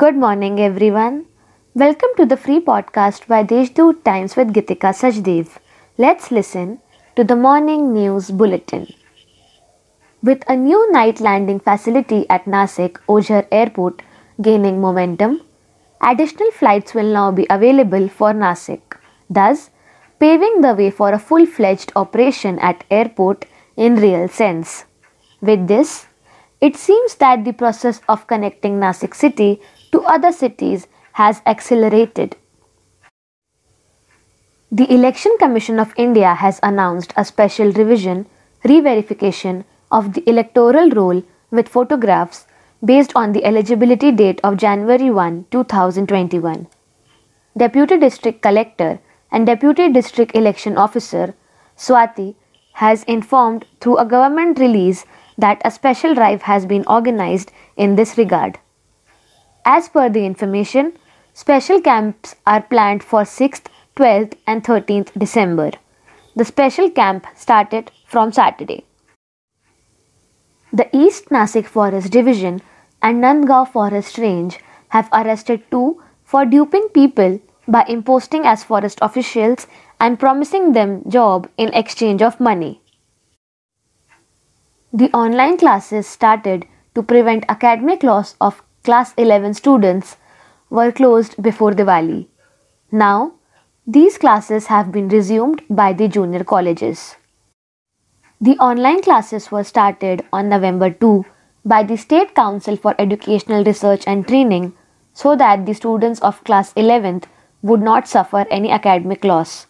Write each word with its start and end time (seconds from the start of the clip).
Good 0.00 0.16
morning, 0.22 0.60
everyone. 0.60 1.14
Welcome 1.74 2.10
to 2.18 2.24
the 2.24 2.36
free 2.36 2.58
podcast 2.64 3.26
by 3.26 3.38
Deshdoot 3.42 4.04
Times 4.08 4.36
with 4.36 4.52
Gitika 4.56 4.90
Sajdev. 4.98 5.54
Let's 6.04 6.30
listen 6.30 6.68
to 7.16 7.24
the 7.24 7.34
morning 7.44 7.86
news 7.94 8.28
bulletin. 8.30 8.84
With 10.22 10.44
a 10.46 10.54
new 10.54 10.80
night 10.92 11.22
landing 11.28 11.58
facility 11.58 12.18
at 12.36 12.44
Nasik 12.44 13.00
Ozhar 13.14 13.46
Airport 13.50 14.02
gaining 14.48 14.78
momentum, 14.80 15.40
additional 16.00 16.52
flights 16.52 16.94
will 16.98 17.10
now 17.14 17.32
be 17.32 17.46
available 17.50 18.06
for 18.20 18.32
Nasik, 18.42 19.00
thus 19.28 19.70
paving 20.20 20.60
the 20.60 20.74
way 20.74 20.90
for 20.90 21.10
a 21.12 21.24
full-fledged 21.30 21.96
operation 21.96 22.60
at 22.60 22.84
airport 23.00 23.46
in 23.88 23.96
real 23.96 24.28
sense. 24.28 24.84
With 25.40 25.66
this, 25.66 26.06
it 26.60 26.76
seems 26.76 27.16
that 27.16 27.44
the 27.44 27.52
process 27.64 28.00
of 28.08 28.26
connecting 28.26 28.78
Nasik 28.84 29.14
city 29.14 29.60
to 29.92 30.02
other 30.02 30.32
cities 30.32 30.86
has 31.12 31.42
accelerated. 31.46 32.36
The 34.70 34.92
Election 34.92 35.32
Commission 35.38 35.78
of 35.78 35.94
India 35.96 36.34
has 36.34 36.60
announced 36.62 37.14
a 37.16 37.24
special 37.24 37.72
revision, 37.72 38.26
re-verification 38.64 39.64
of 39.90 40.12
the 40.12 40.28
electoral 40.28 40.90
roll 40.90 41.22
with 41.50 41.68
photographs 41.68 42.46
based 42.84 43.12
on 43.16 43.32
the 43.32 43.44
eligibility 43.44 44.12
date 44.12 44.40
of 44.44 44.58
January 44.58 45.10
1, 45.10 45.46
2021. 45.50 46.66
Deputy 47.56 47.98
District 47.98 48.42
Collector 48.42 49.00
and 49.32 49.46
Deputy 49.46 49.90
District 49.90 50.34
Election 50.36 50.76
Officer 50.76 51.34
Swati 51.76 52.34
has 52.74 53.02
informed 53.04 53.64
through 53.80 53.96
a 53.98 54.04
government 54.04 54.58
release 54.58 55.04
that 55.36 55.60
a 55.64 55.70
special 55.70 56.14
drive 56.14 56.42
has 56.42 56.66
been 56.66 56.84
organized 56.86 57.50
in 57.76 57.96
this 57.96 58.18
regard. 58.18 58.58
As 59.70 59.86
per 59.86 60.08
the 60.08 60.24
information, 60.24 60.94
special 61.34 61.82
camps 61.82 62.34
are 62.46 62.62
planned 62.62 63.02
for 63.02 63.24
6th, 63.24 63.66
12th, 63.96 64.32
and 64.46 64.64
13th 64.64 65.10
December. 65.18 65.72
The 66.34 66.46
special 66.46 66.88
camp 66.90 67.26
started 67.36 67.90
from 68.06 68.32
Saturday. 68.32 68.86
The 70.72 70.88
East 70.96 71.26
Nasik 71.28 71.66
Forest 71.66 72.10
Division 72.10 72.62
and 73.02 73.22
Nandgaon 73.22 73.68
Forest 73.68 74.16
Range 74.16 74.58
have 74.88 75.10
arrested 75.12 75.70
two 75.70 76.02
for 76.24 76.46
duping 76.46 76.88
people 76.94 77.38
by 77.66 77.84
imposing 77.88 78.46
as 78.46 78.64
forest 78.64 78.98
officials 79.02 79.66
and 80.00 80.18
promising 80.18 80.72
them 80.72 81.02
job 81.10 81.46
in 81.58 81.68
exchange 81.74 82.22
of 82.22 82.40
money. 82.40 82.80
The 84.94 85.10
online 85.12 85.58
classes 85.58 86.06
started 86.06 86.66
to 86.94 87.02
prevent 87.02 87.44
academic 87.50 88.02
loss 88.02 88.34
of 88.40 88.62
class 88.88 89.12
11 89.18 89.52
students 89.52 90.16
were 90.70 90.90
closed 90.90 91.34
before 91.42 91.72
Diwali. 91.72 92.26
Now, 92.90 93.34
these 93.86 94.16
classes 94.16 94.68
have 94.68 94.90
been 94.90 95.08
resumed 95.08 95.60
by 95.68 95.92
the 95.92 96.08
junior 96.08 96.42
colleges. 96.42 97.16
The 98.40 98.56
online 98.68 99.02
classes 99.02 99.50
were 99.52 99.64
started 99.64 100.24
on 100.32 100.48
November 100.48 100.90
2 100.90 101.24
by 101.66 101.82
the 101.82 101.98
State 101.98 102.34
Council 102.34 102.76
for 102.78 102.94
Educational 102.98 103.62
Research 103.62 104.04
and 104.06 104.26
Training 104.26 104.72
so 105.12 105.36
that 105.36 105.66
the 105.66 105.74
students 105.74 106.20
of 106.20 106.42
class 106.44 106.72
11th 106.72 107.24
would 107.60 107.82
not 107.82 108.08
suffer 108.08 108.46
any 108.50 108.70
academic 108.70 109.22
loss. 109.22 109.66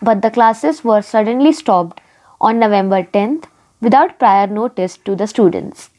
But 0.00 0.22
the 0.22 0.30
classes 0.30 0.82
were 0.82 1.02
suddenly 1.02 1.52
stopped 1.52 2.00
on 2.40 2.58
November 2.60 3.02
10th 3.02 3.44
without 3.82 4.18
prior 4.18 4.46
notice 4.46 4.96
to 5.08 5.14
the 5.14 5.26
students. 5.26 5.90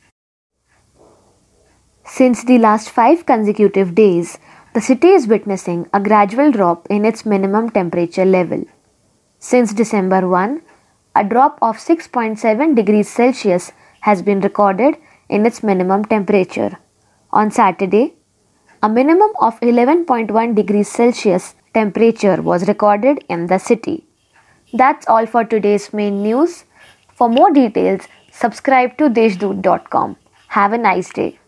Since 2.15 2.45
the 2.45 2.59
last 2.59 2.91
five 2.91 3.25
consecutive 3.25 3.93
days, 3.93 4.37
the 4.73 4.79
city 4.79 5.09
is 5.09 5.27
witnessing 5.27 5.89
a 5.93 5.99
gradual 5.99 6.49
drop 6.49 6.87
in 6.89 7.03
its 7.03 7.25
minimum 7.25 7.69
temperature 7.71 8.23
level. 8.23 8.63
Since 9.39 9.73
December 9.73 10.25
1, 10.25 10.61
a 11.13 11.25
drop 11.25 11.59
of 11.61 11.75
6.7 11.75 12.73
degrees 12.73 13.09
Celsius 13.09 13.73
has 13.99 14.21
been 14.21 14.39
recorded 14.39 14.95
in 15.27 15.45
its 15.45 15.61
minimum 15.61 16.05
temperature. 16.05 16.77
On 17.33 17.51
Saturday, 17.51 18.13
a 18.81 18.87
minimum 18.87 19.31
of 19.41 19.59
11.1 19.59 20.55
degrees 20.55 20.87
Celsius 20.87 21.55
temperature 21.73 22.41
was 22.41 22.69
recorded 22.69 23.25
in 23.27 23.47
the 23.47 23.57
city. 23.57 24.05
That's 24.71 25.05
all 25.09 25.25
for 25.25 25.43
today's 25.43 25.91
main 25.91 26.23
news. 26.23 26.63
For 27.13 27.27
more 27.27 27.51
details, 27.51 28.07
subscribe 28.31 28.97
to 28.99 29.09
deshdoot.com. 29.09 30.15
Have 30.47 30.71
a 30.71 30.77
nice 30.77 31.09
day. 31.09 31.39